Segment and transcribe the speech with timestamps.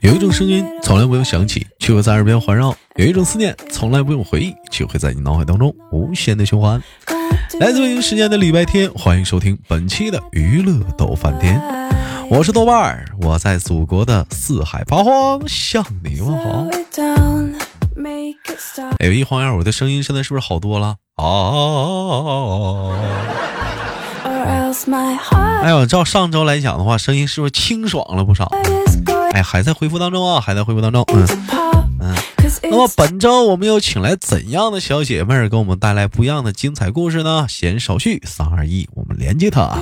[0.00, 6.80] 有一种声音从来不用响起，却会在耳边环绕；有一种思念从来不用回忆，却会在你脑海当中无限的循环。
[7.58, 11.60] 来自北京时间的礼拜天，欢迎收听本期的娱乐逗翻天，
[12.30, 16.64] 我是豆瓣儿，我在祖国的四海八荒向你问好。
[19.00, 20.94] 哎，一晃眼，我的声音现在是不是好多了？
[21.16, 21.24] 啊。
[25.62, 28.48] 哎呦，照上周来讲的话，声音是不是清爽了不少？
[29.32, 31.04] 哎，还在恢复当中啊，还在恢复当中。
[31.12, 31.26] 嗯
[32.00, 32.14] 嗯。
[32.62, 37.46] 那么本周我们又请来怎样的小姐妹儿，给我们带来不一样的精彩故事呢？
[37.48, 39.78] 闲少叙，三二一，我们连接她。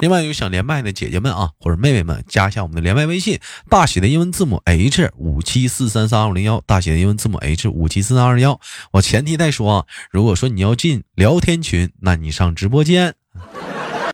[0.00, 3.38] 另外有想连麦的姐姐们啊，或者妹妹们，加一下我们的连麦微信，
[3.68, 8.58] 大写的英文字母 H 五七四三三二零幺，大写的英文字母 H 五七四三二零幺。
[8.92, 13.14] 我前提再说啊，如果说你要进聊天群，那你上直播间。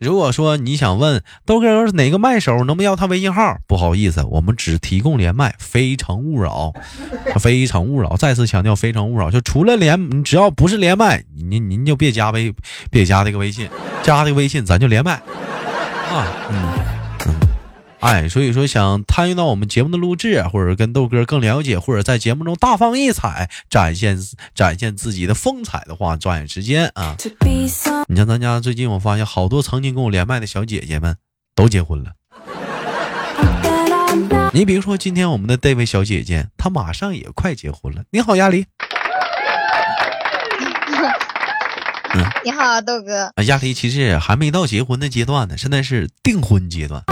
[0.01, 3.59] 如果说你想问豆哥是哪个麦手，能不能要他微信号？
[3.67, 6.73] 不好意思，我们只提供连麦，非诚勿扰，
[7.41, 8.17] 非诚勿扰。
[8.17, 9.31] 再次强调，非诚勿扰。
[9.31, 12.55] 就除了连，你只要不是连麦，您您就别加微，
[12.91, 13.69] 别加这个微信，
[14.03, 15.15] 加这个微信咱就连麦
[16.13, 16.78] 啊，嗯。
[18.01, 24.17] 哎，所以说想参与到我们节目的录制，或者跟豆哥更了解，或者在节目中大放异彩，展现
[24.55, 27.17] 展现自己的风采的话，抓紧时间啊！
[28.09, 31.17] 你像咱家最近，我发现好多曾经跟我连麦的小姐姐们
[31.57, 32.13] 都结婚了。
[34.53, 38.05] 你比如说今天我们的这位小姐姐，她马上也快结婚了。
[38.11, 38.65] 你好，亚丽。
[42.45, 43.33] 你好，豆哥。
[43.43, 47.03] 亚丽其实还没到结婚的阶段呢，现在是订婚阶段。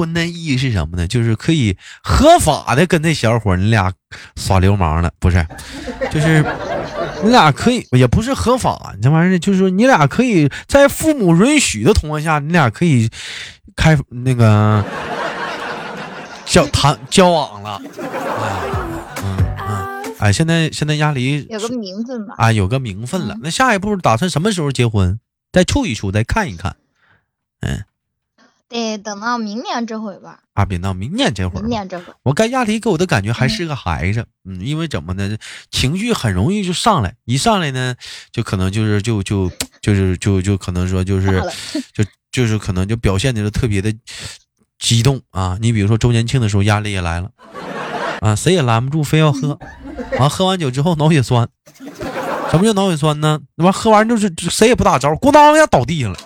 [0.00, 1.06] 婚的意义是什么呢？
[1.06, 3.92] 就是可以合法的跟那小伙你俩
[4.36, 5.46] 耍流氓了，不是？
[6.10, 6.42] 就是
[7.22, 13.10] 你俩可以，也不是合法，这玩意儿就是说你俩可以在父母允许的情况下，你俩可以
[13.76, 14.82] 开那个
[16.46, 17.80] 交谈交往了。
[19.22, 19.36] 嗯
[19.68, 22.34] 嗯，哎，现在现在鸭梨有个名分吧？
[22.38, 23.36] 啊，有个名分了。
[23.42, 25.20] 那下一步打算什么时候结婚？
[25.52, 26.76] 再处一处，再看一看。
[27.60, 27.84] 嗯。
[28.70, 30.38] 得等到明年这会吧。
[30.54, 31.62] 啊，别到明年这会儿。
[31.62, 35.36] 明年这会儿，我跟亚迪给我的感觉还是个孩子，嗯，因为怎么呢？
[35.70, 37.94] 情绪很容易就上来，一上来呢，
[38.32, 39.50] 就可能就是就就
[39.82, 41.42] 就是就就可能说就是
[41.92, 43.92] 就就是可能就表现的特别的
[44.78, 45.58] 激动啊。
[45.60, 47.30] 你比如说周年庆的时候，压力也来了
[48.20, 49.58] 啊，谁也拦不住，非要喝。
[50.18, 51.48] 完喝完酒之后脑血栓，
[52.50, 53.40] 什么叫脑血栓呢？
[53.56, 56.18] 那完喝完就是谁也不打招呼，咣当一下倒地上了。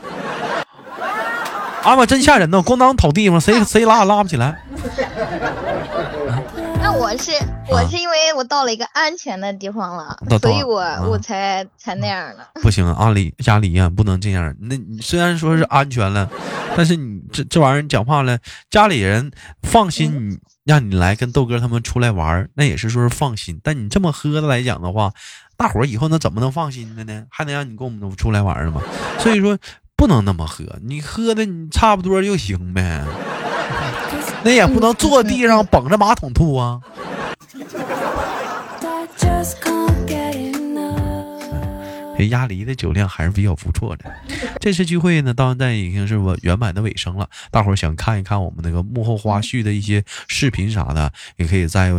[1.84, 2.62] 啊妈，真吓人呢！
[2.64, 4.58] 咣当倒地方，谁谁拉也拉不起来。
[6.80, 7.30] 那我是
[7.70, 10.80] 我是因为我到了一个安全的地方了，所以我
[11.10, 12.46] 我才才那样的。
[12.62, 14.54] 不行，阿里家里呀，不能这样。
[14.60, 16.28] 那虽然说是安全了，
[16.76, 18.38] 但是你这这玩意儿，你讲话了，
[18.70, 19.30] 家里人
[19.62, 23.60] 放心，你让你来跟豆哥他们出来玩，那也是说是放心。
[23.62, 25.12] 但你这么喝的来讲的话，
[25.56, 27.24] 大伙儿以后那怎么能放心的呢？
[27.30, 28.80] 还能让你跟我们出来玩吗？
[29.18, 29.58] 所以说。
[30.04, 33.02] 不能那么喝，你喝的你差不多就行呗，
[34.44, 36.78] 那也不能坐地上捧着马桶吐啊。
[42.18, 44.04] 这鸭梨的酒量还是比较不错的。
[44.60, 47.26] 这次聚会呢，到现在已经是我圆满的尾声了。
[47.50, 51.90] 大伙儿想看一看我们那个幕后花絮的一些视频啥的，也可以在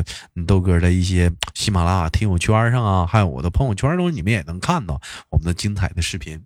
[0.45, 5.01] 豆哥的一些喜马拉雅听友圈上啊，还有我的朋友圈中，你们也能看到
[5.31, 6.39] 我们的精彩的视频。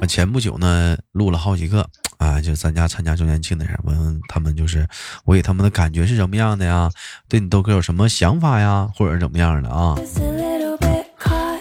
[0.00, 1.86] 我前不久呢录了好几个
[2.18, 4.88] 啊，就咱家参加周年庆的人，问他们就是
[5.24, 6.90] 我给他们的感觉是什么样的呀？
[7.28, 9.94] 对你豆哥有什么想法呀，或者怎么样的啊？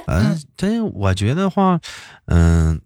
[0.07, 1.79] 嗯，真我觉得话，
[2.25, 2.81] 嗯。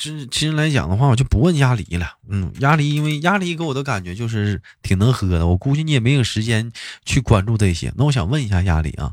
[0.00, 2.06] 其其实来讲的话，我就不问鸭梨了。
[2.30, 5.44] 嗯，鸭梨，因为鸭梨给我的感觉就是挺能喝的。
[5.48, 6.70] 我估计你也没有时间
[7.04, 7.92] 去关注这些。
[7.96, 9.10] 那我想问一下鸭梨啊，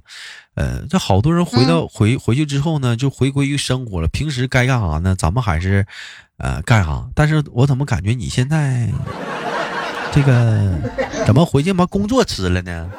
[0.54, 4.08] 呃，这好多人回到回回去之后呢，就回归于生活了。
[4.08, 5.16] 平时该干啥呢？
[5.18, 5.88] 咱们还是
[6.38, 7.04] 呃干啥？
[7.16, 8.88] 但是我怎么感觉你现在
[10.12, 10.80] 这个
[11.26, 12.92] 怎么回去把工作辞了呢？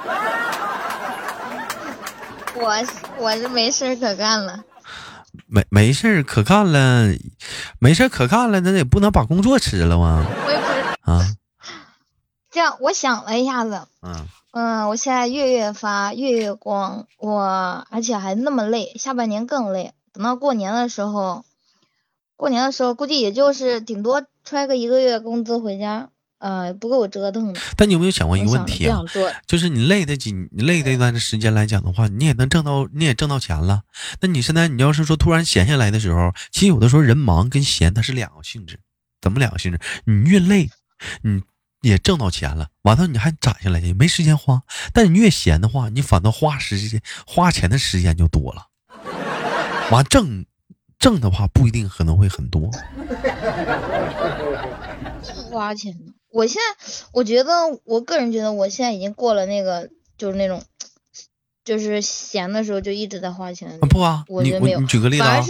[2.57, 2.85] 我
[3.17, 4.61] 我是没事可干了。
[5.47, 7.09] 没没事可干了，
[7.79, 10.25] 没事可干了，那也不能把工作辞了吗？
[10.47, 11.37] 我也不是啊。
[12.51, 19.93] 这样，我想了一下子，嗯嗯，我现在月月发，月月光，我而且还那么累，下半年更累。
[20.13, 21.45] 等到过年的时候，
[22.37, 26.09] 过年的时候估计也就是顶多揣个一个月工资回家。
[26.47, 27.61] 呃，不够我折腾的。
[27.77, 29.01] 但你有没有想过一个问题啊？
[29.49, 33.83] 就是你累的几，你累的一段时间来讲的话，你也能挣到，你也挣到钱了。
[34.21, 38.79] 那你现在你要是说突然闲下来的时候，其实有的时候人忙跟闲它是两个性质，
[39.21, 39.81] 怎么两个性质？
[40.05, 40.71] 你越累，
[41.25, 41.43] 你
[41.81, 44.63] 也挣到钱了，完了你还攒下来也没时间花。
[44.93, 48.69] 但你越闲的话，你反倒花时间花钱的时间就多了。
[49.91, 50.47] 完挣
[50.97, 52.71] 挣的话不一定可能会很多。
[55.59, 56.13] 花钱呢？
[56.31, 57.53] 我现在我觉得，
[57.85, 60.63] 我个人觉得我现在已经过了那个，就是那种。
[61.65, 63.81] 就是闲的时候就一直在花钱。
[63.91, 65.45] 不啊，你我你举个例子啊，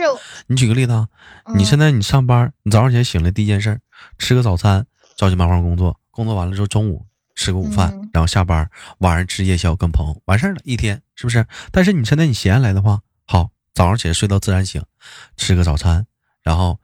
[0.46, 1.06] 你举个例子啊，
[1.54, 3.78] 你现在你上班，你早上起来醒来第一件事，
[4.16, 7.04] 吃个早餐，着急忙慌工作，工作完了之后中午
[7.34, 8.70] 吃个午饭，然后下班，
[9.00, 11.46] 晚上吃夜宵跟朋友，完事儿了，一天是不是？
[11.70, 14.82] 但是你现在你闲下来的话，好，早上起来睡到自然醒，
[15.36, 16.06] 吃个早餐，
[16.42, 16.80] 然后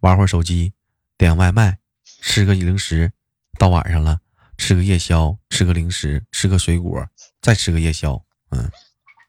[0.00, 0.72] 玩会儿手机，
[1.16, 1.78] 点外卖，
[2.22, 3.12] 吃个零食，
[3.58, 4.20] 到晚上了
[4.56, 7.04] 吃个夜宵，吃个零食，吃个水果，
[7.42, 8.22] 再吃个夜宵。
[8.50, 8.70] 嗯，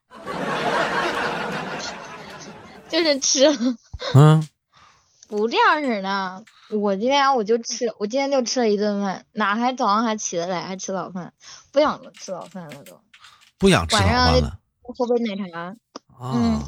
[2.87, 3.47] 就是吃，
[4.13, 4.47] 嗯，
[5.27, 6.45] 不这样式的。
[6.69, 11.33] 我今天我就吃，我今天就吃了一顿饭，哪还早上还起得来还吃早饭？
[11.71, 13.01] 不想吃早饭了都，
[13.57, 14.59] 不想吃早饭了。
[14.83, 15.75] 喝杯奶茶。
[16.21, 16.61] 嗯。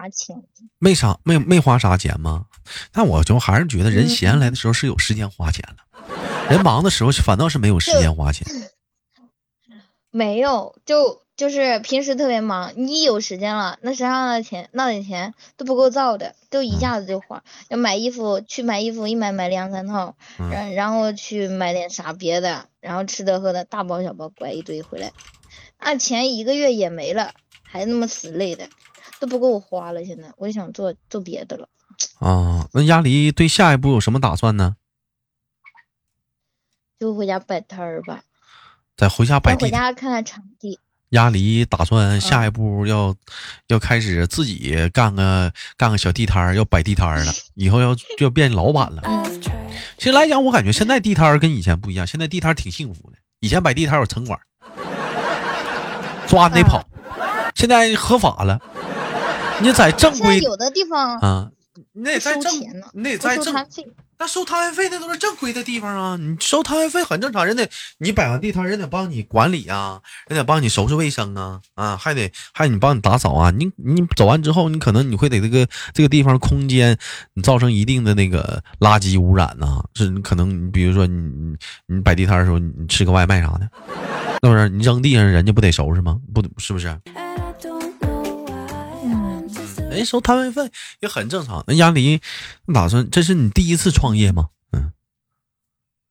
[0.00, 0.42] 啥钱，
[0.78, 2.46] 没啥没没花啥钱吗？
[2.90, 8.46] 但我就还是觉得人闲下来的时候是有时间花钱的，人忙的时候反倒是没有时间花钱。
[10.10, 17.44] 没有，就就是平时特别忙，你一有时间了，那身上的钱那点钱都不够造的，都一下子就花。
[17.68, 20.16] 要买衣服去买衣服，一买买两三套，
[20.50, 25.12] 然然后去买点啥别的，然后吃的喝的大包小包拐一堆回来，
[25.78, 28.68] 那钱一个月也没了，还那么死累的。
[29.20, 31.68] 都不够我花了，现在我也想做做别的了。
[32.18, 34.76] 啊，那鸭梨对下一步有什么打算呢？
[36.98, 38.22] 就回家摆摊儿吧。
[38.96, 39.66] 再回家摆地。
[39.66, 40.78] 回家看看场地。
[41.10, 43.14] 鸭梨打算下一步要
[43.66, 47.32] 要开始自己干个干个小地摊儿，要摆地摊儿了。
[47.54, 49.02] 以后要就要变老板了。
[49.98, 53.16] 其实来讲，我感觉现在地摊儿跟以前不一样，现在地摊儿挺幸福的。
[53.40, 54.38] 以前摆地摊儿有城管，
[56.28, 56.86] 抓你得跑，
[57.54, 58.60] 现在合法了。
[59.62, 61.50] 你在正规有的地方啊，
[61.92, 62.52] 你得在正，
[62.94, 63.54] 你得在正，
[64.18, 66.16] 那收摊位费那都是正规的地方啊。
[66.18, 67.68] 你收摊位费很正常，人得
[67.98, 73.50] 你摆完地摊，人得帮你管理啊，人得帮你收拾卫生啊，啊，还得还你帮你打扫啊。
[73.50, 76.96] 你你走完之后，你可能你会得这个这个地方空间
[77.34, 79.82] 你造成一定的那个垃圾污染呐。
[79.94, 83.68] 是你可能你比如说你你摆地摊的时候，你吃个外卖啥的，
[84.42, 84.68] 是不是？
[84.70, 86.18] 你扔地上，人家不得收拾吗？
[86.32, 86.98] 不，是不是？
[90.00, 90.70] 哎，收摊位费
[91.00, 91.62] 也很正常。
[91.66, 92.20] 那鸭梨，
[92.72, 94.48] 打算这是你第一次创业吗？
[94.72, 94.92] 嗯，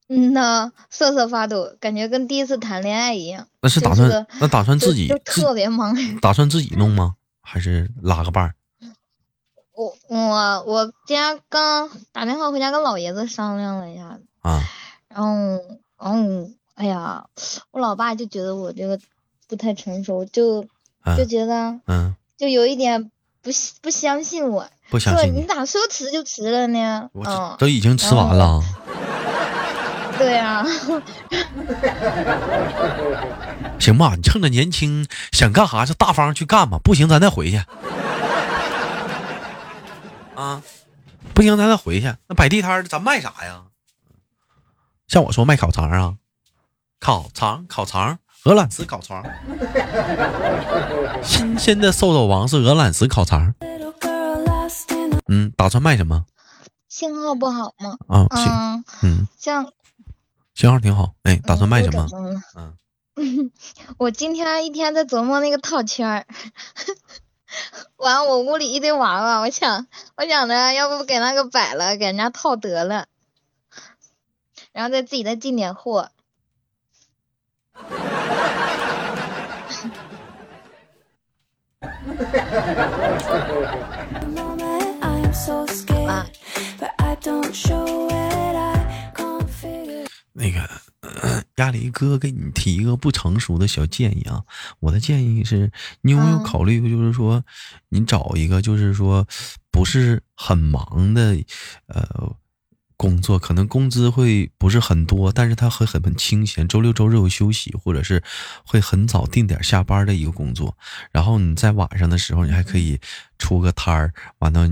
[0.08, 3.48] 嗯呐，瑟瑟发抖，感觉跟第一次谈恋爱一样。
[3.62, 7.16] 那是打算那打算自己特别忙，打算自己弄吗？
[7.42, 8.54] 还是拉个伴儿？
[9.74, 14.62] 我我我今天刚打电话回家跟老爷子商量了一下啊，
[15.08, 15.32] 然后
[15.98, 17.26] 然后哎呀，
[17.72, 19.00] 我老爸就觉得我这个
[19.48, 20.64] 不太成熟，就
[21.18, 23.10] 就觉得嗯，就有一点。
[23.50, 27.10] 不不相信我，不相信你咋说辞就辞了呢？
[27.16, 28.62] 嗯，都已经吃完了。
[30.20, 30.64] 对呀。
[33.80, 36.78] 行吧，你趁着年轻，想干啥就大方去干吧。
[36.84, 37.58] 不行，咱再回去。
[40.36, 40.62] 啊，
[41.34, 42.14] 不行，咱再回去。
[42.28, 43.64] 那摆地摊咱卖啥呀？
[45.08, 46.18] 像我说卖烤肠啊，
[47.00, 48.20] 烤肠，烤肠。
[48.46, 49.24] 鹅卵石烤肠，
[51.22, 53.54] 新鲜的瘦肉王是鹅卵石烤肠。
[55.28, 56.26] 嗯，打算卖什么？
[56.88, 57.98] 信号不好吗？
[58.08, 59.72] 啊，嗯嗯，像
[60.56, 61.14] 信号挺好。
[61.24, 62.08] 哎，打算卖什么？
[63.16, 63.52] 嗯，
[64.00, 66.26] 我今天一天在琢磨那个套圈儿，
[67.98, 73.06] 完我屋里一堆娃娃，我想我想着要不给那个摆了，给人家套得了，
[74.72, 76.10] 然后再自己再进点货。
[90.34, 90.70] 那个
[91.56, 94.44] 鸭梨哥给你提一个不成熟的小建议啊，
[94.80, 97.44] 我的建议是，你有没有考虑过，就是说，
[97.90, 99.28] 你找一个就是说
[99.70, 101.36] 不是很忙的，
[101.88, 102.36] 呃。
[103.00, 108.22] 工作可能工资会不是很多，但是他会很很清闲，周六周日有休息，或者是
[108.66, 110.78] 会很早定点下班的一个工作。
[111.10, 113.00] 然后你在晚上的时候，你还可以
[113.38, 114.70] 出个摊儿，完了，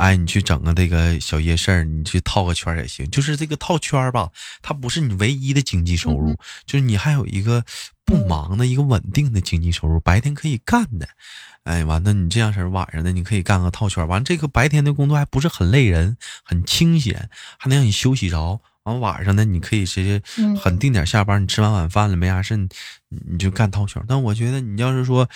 [0.00, 3.08] 哎，你去整个这个小夜市儿，你去套个圈也行。
[3.08, 4.30] 就是这个套圈儿吧，
[4.60, 6.34] 它不是你唯一的经济收入，
[6.66, 7.64] 就是你还有一个
[8.04, 11.08] 不忙的一个稳定的经济收入，白天可以干的。
[11.64, 14.06] 哎，完了，你这样式儿，晚上呢，你可以干个套圈儿。
[14.06, 18.60] 完了，这个白天的工作还不是很累人，很清闲，还能让你休息着。
[18.82, 20.20] 完晚上呢，你可以直接
[20.60, 21.42] 很定点下班。
[21.42, 22.68] 你吃完晚饭了没啥事，你
[23.08, 24.04] 你就干套圈。
[24.06, 25.26] 但我觉得你要是说，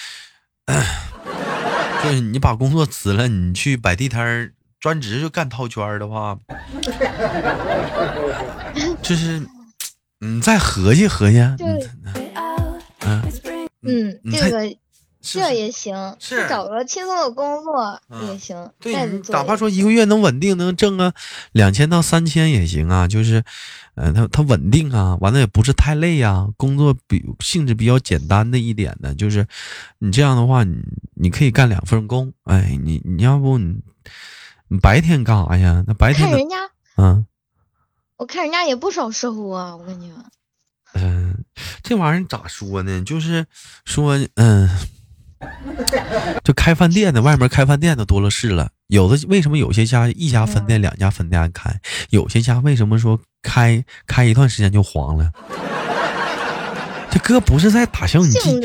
[2.04, 6.38] 就是你把工作辞了，你去摆地摊儿，专职就干套圈的话，
[9.00, 9.42] 就是
[10.18, 11.38] 你再合计合计，
[13.82, 14.76] 嗯嗯，这个。
[15.20, 18.70] 这也行，是找个轻松的工作也行。
[18.78, 18.94] 对，
[19.30, 21.12] 哪怕说一个月能稳定能挣个
[21.50, 23.08] 两千到三千也行啊。
[23.08, 23.42] 就是，
[23.96, 29.44] 呃，他他稳定啊，完了也不是太累啊，工作比性质比较简单的一点呢，就是
[29.98, 30.76] 你这样的话，你
[31.14, 32.32] 你可以干两份工。
[32.44, 33.80] 哎，你你要不你
[34.68, 35.84] 你白天干啥呀？
[35.86, 36.56] 那白天看人家，
[36.96, 37.26] 嗯，
[38.16, 40.16] 我看人家也不少收啊，我跟你说。
[40.94, 41.44] 嗯，
[41.82, 43.02] 这玩意儿咋说呢？
[43.02, 43.46] 就是
[43.84, 44.68] 说，嗯。
[46.42, 48.70] 就开饭店的，外面开饭店的多了是了。
[48.88, 51.80] 有的为什么有些家一家分店、两家分店开？
[52.10, 55.30] 有些家为什么说开开一段时间就黄了？
[57.08, 58.58] 这哥不是在打消你积，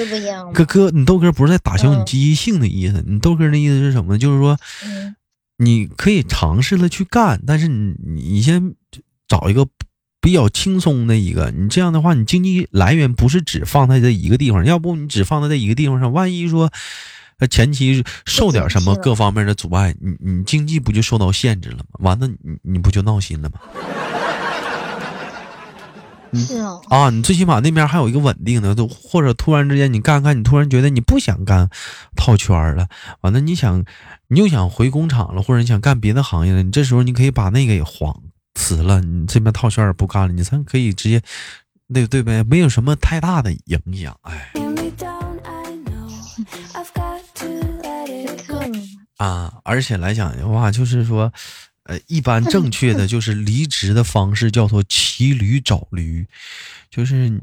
[0.51, 3.03] 哥哥，你豆哥不是在打消你积极性的意思。
[3.05, 4.17] 你豆哥的意思是什么？
[4.17, 4.57] 就是说，
[5.57, 8.73] 你可以尝试了去干，但是你你先
[9.27, 9.67] 找一个。
[10.23, 16.71] 比较轻松的一个，你这样的话，你经济来源不是只放在这一个地方，要不你只放在这一个地方上，万一说，
[17.39, 21.83] 呃，前期受点什么各方面的阻碍，你你经济不就受到限制了吗？
[21.99, 23.59] 完了，你你不就闹心了吗？
[26.35, 31.69] 是啊，啊，你最起码那边还有一个稳定的，都或者突然之间你干干，你突然觉得你不想干
[32.15, 32.87] 套圈了，
[33.19, 33.83] 完了你想
[34.29, 38.21] 你又想回工厂了，或者你想干别的行业了，你这时候你可以把那个也黄。
[38.55, 41.21] 辞了，你这边套圈也不干了，你咱可以直接，
[41.87, 44.17] 那对呗，没有什么太大的影响。
[44.21, 44.51] 哎，
[49.17, 51.31] 啊，而且来讲的话，就是说，
[51.83, 56.27] 呃，一般正确的就是离职的方式叫做骑驴找驴，
[56.89, 57.41] 就是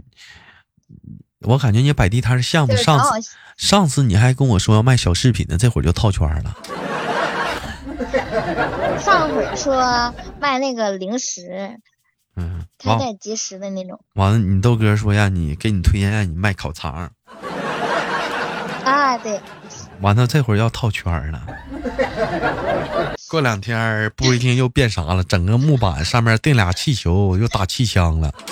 [1.40, 6.56] 我感觉你摆地摊项目，上次上次你还跟我说要卖小饰品呢，这会儿就套圈了。
[9.00, 11.78] 上回说卖那个零食，
[12.36, 13.98] 嗯，开袋即食的那种。
[14.14, 17.10] 完了，你豆哥说让你给你推荐让你卖烤肠。
[18.84, 19.40] 啊，对。
[20.00, 21.42] 完了，这会儿要套圈了。
[23.28, 28.32] 过两天不一定又变啥了，整个木板上面钉俩气球，又打气枪了。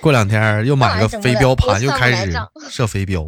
[0.00, 2.32] 过两天又买个飞镖盘，又开始
[2.70, 3.22] 射飞镖。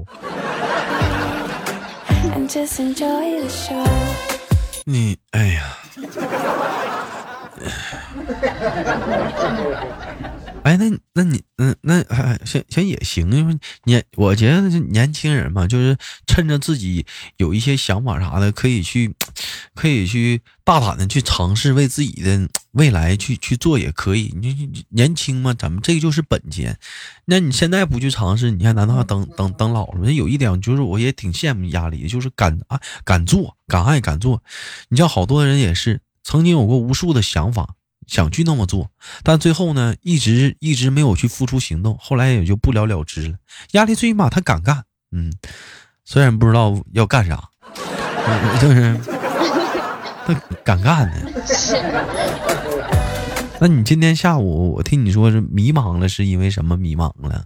[4.87, 5.77] 你哎呀，
[10.69, 15.97] 哎，那那你嗯，那还行行也行，因为年我觉得年轻人嘛，就是
[16.27, 17.07] 趁着自己
[17.39, 19.15] 有一些想法啥的，可以去，
[19.75, 24.35] 可以去大胆的去尝试，为自己的未来去去做也可以。
[24.39, 26.79] 你年轻嘛，咱们这个就是本钱。
[27.25, 30.11] 那你现在不去尝试，你还难道要等等等老了吗？
[30.11, 33.57] 有一点就是我也挺羡慕压力，就是敢啊敢做。
[33.67, 34.43] 敢爱敢做，
[34.89, 37.75] 你像好多人也是曾经有过无数的想法，
[38.09, 38.91] 想去那么做，
[39.23, 43.39] 但最后呢，一直一直没有去付出行动，后来也就不了了之了。
[43.73, 45.33] 压力最起码他敢干，嗯，
[46.05, 47.51] 虽然不知道要干啥，
[48.61, 48.99] 就是
[50.27, 50.35] 他
[50.65, 51.15] 敢干呢。
[53.61, 57.45] 那你今天下午我听你说是迷茫了，是因为什么迷茫了？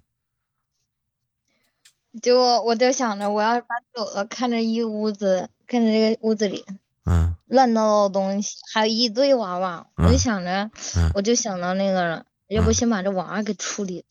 [2.21, 6.63] 就我就想着，我要是搬走了，看着一屋子，看着这个屋子里，
[7.05, 10.71] 嗯，乱糟糟的东西，还有一堆娃娃，我就想着，
[11.15, 14.07] 我就想到那个了，要不先把这娃娃给处理了。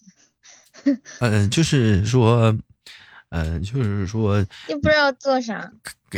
[1.20, 2.58] 嗯， 就是说，
[3.30, 5.72] 嗯，就是说，又不知道做啥，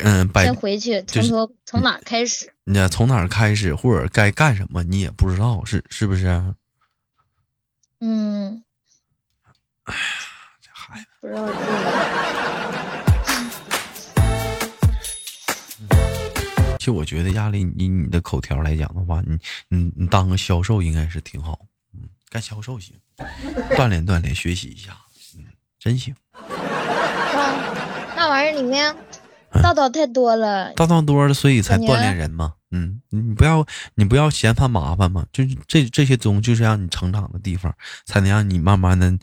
[0.04, 2.54] 嗯，先回去，从头从哪开始？
[2.64, 6.56] 你从哪开始，或者该干什么，你也不知道，是是不是？
[8.00, 8.64] 嗯。
[9.84, 10.00] 哎呀。
[10.86, 11.42] 孩子不知道
[16.84, 21.58] 其实我觉得压力，以你的口条来讲的话，你你你当个销售应该是挺好。
[21.94, 22.94] 嗯，干销售行，
[23.78, 24.92] 锻炼锻炼，学习一下，
[25.38, 25.46] 嗯，
[25.80, 26.14] 真行。
[28.18, 28.94] 那玩意儿里面
[29.62, 32.56] 道道太多了，道道多了，所以才锻炼人嘛。
[32.74, 33.66] 嗯，你不要
[33.96, 37.74] 你不要嫌它麻烦嘛，就是这这些东就是让你成长的地方，
[38.06, 39.18] 才能让你慢慢的。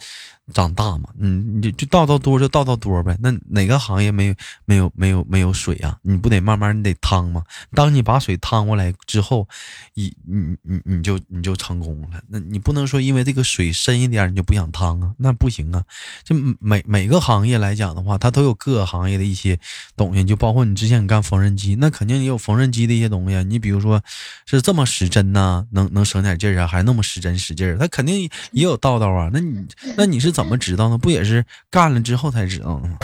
[0.53, 3.17] 长大嘛，嗯，你就就倒倒多就倒倒多呗。
[3.21, 5.97] 那哪个行业没有没有没有没有水啊？
[6.03, 7.45] 你不得慢慢你得趟吗？
[7.73, 9.47] 当你把水趟过来之后，
[9.95, 12.21] 你你你你就你就成功了。
[12.27, 15.15] 那你不能说因为这个水深一点你就不想趟啊？
[15.19, 15.85] 那不行啊。
[16.25, 19.57] 就每每个行业来讲的话，它都有各个行业的一些
[19.97, 20.25] 东西。
[20.25, 23.40] 就包括你之前你干缝纫机，那肯定也有缝纫机的一些东西。
[23.43, 24.03] 你比如说
[24.45, 29.31] 是这么使针呢，能能省点劲儿啊，还那么使针使劲儿，他肯定也有道道啊。
[29.33, 29.67] 那你
[29.97, 30.45] 那你是怎？
[30.51, 30.99] 么知道呢？
[30.99, 32.99] 不也是干了之后才知道的吗？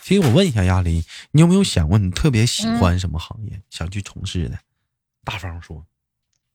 [0.00, 4.58] 其实我问一下亚丽，你有没有想过你特别喜欢什么行业，想去从事的？
[5.24, 5.84] 大方说。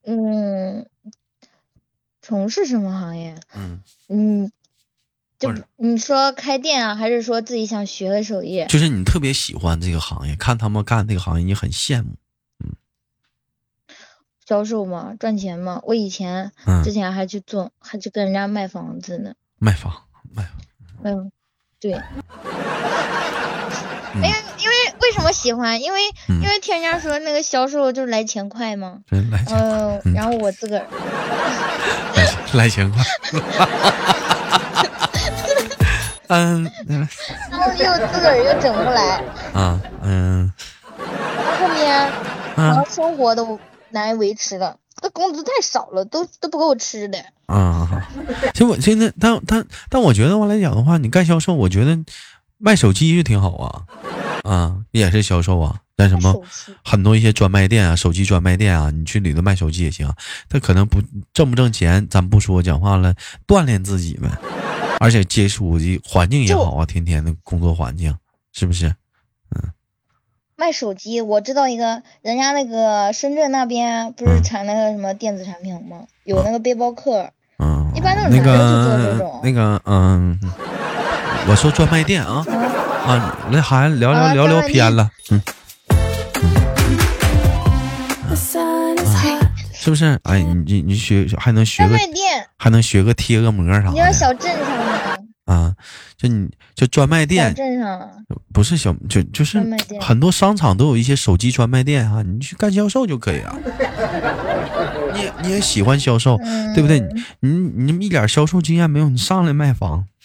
[0.07, 0.83] 嗯，
[2.23, 3.39] 从事什么行业？
[3.53, 4.51] 嗯嗯，
[5.41, 8.63] 就你说开店啊，还是说自己想学个手艺？
[8.69, 12.11] 就是你特别喜欢这个行业，看他们干这个行业，你很羡慕。
[12.63, 12.71] 嗯
[14.45, 15.79] 销售嘛，赚钱嘛。
[15.83, 16.51] 我以前
[16.83, 19.33] 之前还去做，还去跟人家卖房子呢。
[19.57, 20.03] 卖房，
[20.35, 20.53] 卖房。
[21.03, 21.31] 嗯，
[21.79, 21.91] 对。
[24.13, 24.27] 因为
[24.59, 25.81] 因为为什么喜欢？
[25.81, 28.99] 因为因为听人家说那个销售就是来钱快嘛。
[29.09, 29.31] 嗯，
[30.13, 30.85] 然后我自个儿
[32.53, 33.01] 来钱快。
[36.31, 37.07] 嗯嗯。
[37.51, 39.23] 然后又自个儿又整不来。
[39.53, 40.51] 啊嗯。
[41.59, 42.11] 后面
[42.55, 43.59] 然后生活都。
[43.93, 47.17] 难维持了，这工资太少了，都都不够吃的。
[47.47, 48.07] 啊，
[48.53, 51.99] 其实我现在，但但但我觉得我来讲的话，你干销售，我觉得
[52.57, 53.83] 卖手机就挺好啊，
[54.49, 55.75] 啊，也是销售啊。
[55.97, 56.41] 干什么？
[56.85, 60.09] 很多一些专卖店啊，手机专卖店啊，你去里头卖手机也行。
[60.47, 61.01] 他可能不
[61.33, 63.13] 挣不挣钱，咱不说，讲话了，
[63.45, 64.29] 锻炼自己呗。
[65.01, 68.15] 而且接触的环境也好啊，天天的工作环境，
[68.53, 68.85] 是不是？
[69.55, 69.71] 嗯。
[70.55, 76.03] 卖手机，我知道一个人家那个深圳那边不是产那个什么电子产品吗？
[76.23, 79.41] 有那个背包客，嗯，一般都是男的做这种。
[79.43, 80.39] 那个，嗯，
[81.47, 82.45] 我说专卖店啊，
[83.07, 85.41] 啊，那还聊聊聊聊偏了，嗯，
[89.73, 90.19] 是不是？
[90.25, 91.97] 哎，你你你学还能学个，
[92.55, 93.89] 还能学个贴个膜啥的。
[93.89, 94.80] 你要小镇上吗？
[95.51, 95.75] 啊，
[96.17, 97.53] 就你就专卖店，
[98.53, 99.61] 不是小就就是
[99.99, 103.53] 很多商场都有一些手机专卖店啊，你去干销售就可以啊。
[105.13, 106.37] 你你也喜欢销售，
[106.73, 107.01] 对不对？
[107.41, 110.05] 你你你一点销售经验没有，你上来卖房。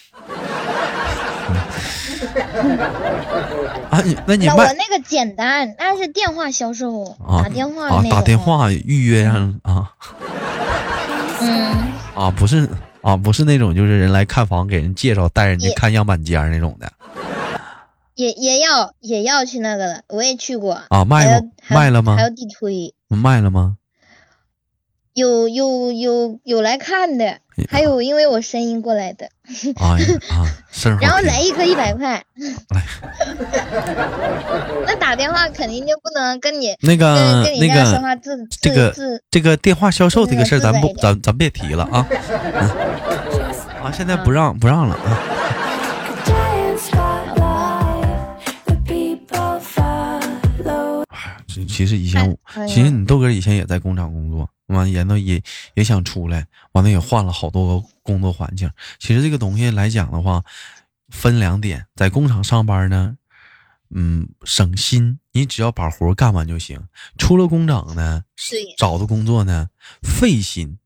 [3.90, 9.90] 啊，你那你卖我那个简单，那是电话销售，打电话啊，打电话预约上啊。
[11.40, 11.74] 嗯
[12.14, 12.68] 啊，不是。
[13.06, 16.92] 啊，不是那种，就是人来看房，给人介绍，带人家看样板间那种的，
[18.16, 22.16] 也也要也要去那个了，我也去过啊，卖了，卖了吗？
[22.16, 23.76] 还有地推，卖了吗？
[25.16, 27.38] 有有有有来看的，
[27.70, 29.24] 还有因为我声音过来的，
[29.76, 29.96] 啊
[30.28, 30.44] 啊，
[31.00, 32.22] 然后来一个一百块，
[34.86, 37.98] 那打电话肯定就不能跟你那个那个
[38.60, 38.94] 这个
[39.30, 42.06] 这个电话销售这个事儿，咱不咱咱别提了啊，
[43.82, 45.18] 啊，现在不让不让了啊。
[51.66, 52.36] 其实以前，
[52.68, 54.46] 其实你豆哥以前也在工厂工作。
[54.74, 55.42] 完，研到也
[55.74, 58.70] 也想出来，完了也换了好多个工作环境。
[58.98, 60.42] 其实这个东西来讲的话，
[61.08, 63.16] 分两点，在工厂上班呢，
[63.90, 66.88] 嗯，省心，你只要把活干完就行。
[67.16, 68.24] 出了工厂呢，
[68.76, 69.68] 找的工作呢，
[70.02, 70.78] 费心。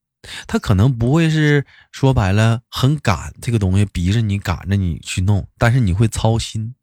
[0.46, 6.74] 他可能不会是说白了很赶这个东西，逼着你赶着你去弄，但是你会操心，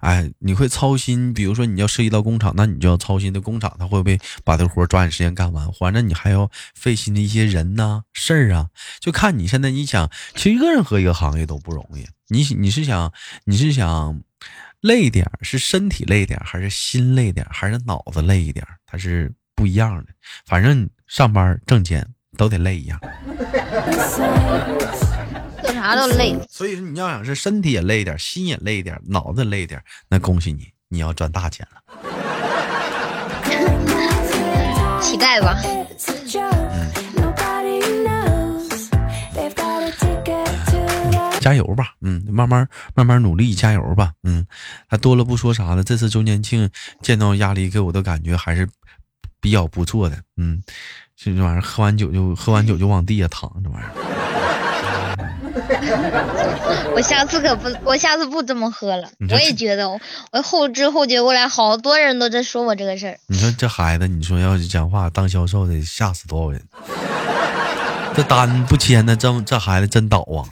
[0.00, 1.34] 哎，你会操心。
[1.34, 8.68] 比如说你要涉及到工厂，那你就要操心的工厂他会不会把这活抓紧时间干完，反正你还要费心的一些人呐事儿啊，
[9.00, 12.06] 就看你现在你想，其实任何一个行业都不容易。
[12.28, 13.12] 你你是想
[13.44, 14.22] 你是想
[14.80, 18.66] 累点是身体累点还是心累点还是脑子累一点？
[18.86, 20.12] 它是不一样的。
[20.46, 22.06] 反正上班挣钱。
[22.38, 22.98] 都得累一样，
[25.82, 26.38] 啥都累。
[26.48, 31.82] 所以说，你要想是身体也累点，心也累点，脑子累点，那恭喜你，你要赚大钱了。
[35.02, 35.60] 乞丐吧。
[41.40, 44.46] 加油吧，嗯，慢慢慢慢努力，加油吧，嗯。
[44.86, 48.68] 还多了不说啥了，这次周年庆见到鸭梨，给我的感觉还是
[49.40, 50.62] 比较不错的，嗯。
[51.16, 53.90] 这这玩意儿喝完酒就喝完酒就往地下躺，这玩意儿。
[56.94, 59.08] 我下次可不，我下次不这么喝了。
[59.30, 63.18] 我也觉得，我后知后觉过来，好多人都在说我这个事儿。
[63.26, 66.62] 你说这孩子，你说要是讲话当销售的，吓死多少人？
[68.14, 70.44] 这单不签呢，这这孩子真倒啊！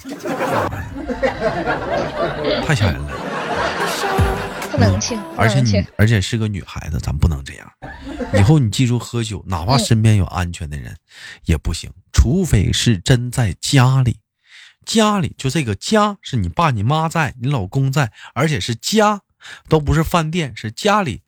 [2.67, 3.11] 太吓人了。
[4.71, 7.71] 不能去，而且你，而且是个女孩子，咱不能这样。
[8.33, 10.97] 以后你记住，喝酒，哪怕身边有安全的人，
[11.45, 14.20] 也不行，除非是真在家里。
[14.91, 19.21] 家里就这个家是你爸你妈在，你老公在，而且是家，
[19.69, 21.23] 都不是饭店，是家里，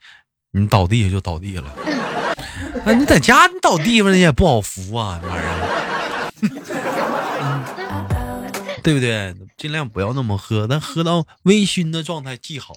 [0.51, 1.73] 你倒地下就倒地了。
[2.85, 5.61] 那 你在家你倒地方你也不好扶啊，这玩意儿，
[8.83, 9.33] 对不对？
[9.57, 12.75] 尽量不要那么喝，但喝到微醺的状态既好。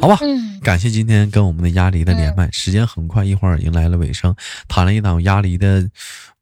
[0.00, 0.16] 好吧，
[0.62, 4.34] 感谢今天跟我们的鸭梨的连麦，时间很快，一会儿迎来了尾声，
[4.68, 5.84] 谈了一档鸭梨的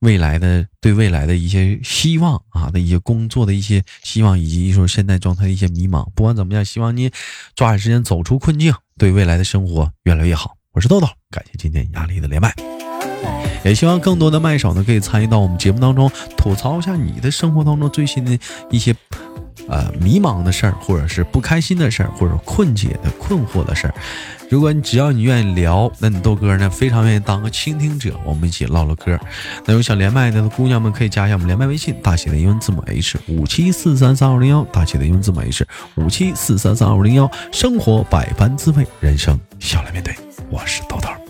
[0.01, 6.07] 未来的对未来的一些希望啊的一些工作的一些希望，以及说现在状态的一些迷茫。
[6.15, 7.11] 不管怎么样，希望你
[7.55, 10.57] 抓紧时间走出困境，对未来的生活越来越好。
[10.73, 12.55] 我是豆豆，感谢今天鸭梨的连麦，
[13.65, 18.39] 也希望更多的麦手呢可以参与到我们节目当中，吐槽一下你的生活当中最新的
[18.71, 18.95] 一些。
[19.69, 23.95] 呃，迷茫的事儿，或者是不开心的事儿，或者困解的困惑的事儿，
[24.49, 29.19] 如果你只要你愿意聊，那你豆哥呢非常愿意当个倾听者，我们一起唠唠嗑。
[29.65, 35.67] 那有想连麦的姑娘们可以加一下我们连麦微信，大写的英文字母 H 五七四三三二零幺，大写的英文字母 H
[35.97, 37.31] 五七四三三二零幺。
[37.51, 40.15] 生活百般滋味，人生笑来面对。
[40.49, 41.26] 我是豆豆。